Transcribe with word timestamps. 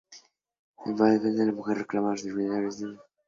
El 0.83 0.95
panfleto 0.95 1.11
defiende 1.11 1.43
a 1.43 1.45
la 1.45 1.51
mujer 1.51 1.77
y 1.77 1.79
reclama 1.81 2.17
seriamente 2.17 2.49
la 2.53 2.55
autoría 2.57 2.71
de 2.79 2.87
la 2.87 2.93
mujer. 2.95 3.05